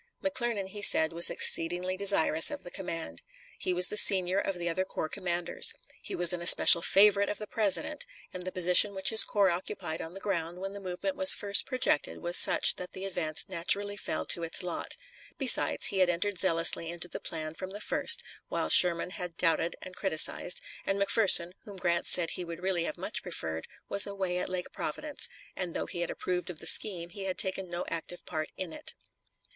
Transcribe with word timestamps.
McClernand, 0.23 0.69
he 0.69 0.81
said, 0.81 1.13
was 1.13 1.29
exceedingly 1.29 1.95
desirous 1.95 2.49
of 2.49 2.63
the 2.63 2.71
command. 2.71 3.21
He 3.59 3.71
was 3.71 3.89
the 3.89 3.95
senior 3.97 4.39
of 4.39 4.55
the 4.57 4.67
other 4.67 4.83
corps 4.83 5.07
commanders. 5.09 5.75
He 6.01 6.15
was 6.15 6.33
an 6.33 6.41
especial 6.41 6.81
favorite 6.81 7.29
of 7.29 7.37
the 7.37 7.45
President, 7.45 8.07
and 8.33 8.43
the 8.43 8.51
position 8.51 8.95
which 8.95 9.11
his 9.11 9.23
corps 9.23 9.51
occupied 9.51 10.01
on 10.01 10.13
the 10.13 10.19
ground 10.19 10.57
when 10.57 10.73
the 10.73 10.79
movement 10.79 11.15
was 11.17 11.35
first 11.35 11.67
projected 11.67 12.17
was 12.17 12.35
such 12.35 12.77
that 12.77 12.93
the 12.93 13.05
advance 13.05 13.45
naturally 13.47 13.95
fell 13.95 14.25
to 14.25 14.41
its 14.41 14.63
lot; 14.63 14.97
besides, 15.37 15.85
he 15.85 15.99
had 15.99 16.09
entered 16.09 16.39
zealously 16.39 16.89
into 16.89 17.07
the 17.07 17.19
plan 17.19 17.53
from 17.53 17.69
the 17.69 17.79
first, 17.79 18.23
while 18.49 18.69
Sherman 18.71 19.11
had 19.11 19.37
doubted 19.37 19.75
and 19.83 19.95
criticised, 19.95 20.61
and 20.83 20.99
McPherson, 20.99 21.51
whom 21.65 21.77
Grant 21.77 22.07
said 22.07 22.31
he 22.31 22.43
would 22.43 22.63
really 22.63 22.85
have 22.85 22.97
much 22.97 23.21
preferred, 23.21 23.67
was 23.87 24.07
away 24.07 24.39
at 24.39 24.49
Lake 24.49 24.71
Providence, 24.71 25.29
and 25.55 25.75
though 25.75 25.85
he 25.85 25.99
had 25.99 26.09
approved 26.09 26.49
of 26.49 26.57
the 26.57 26.65
scheme, 26.65 27.09
he 27.11 27.25
had 27.25 27.37
taken 27.37 27.69
no 27.69 27.85
active 27.87 28.25
part 28.25 28.49
in 28.57 28.73
it. 28.73 28.95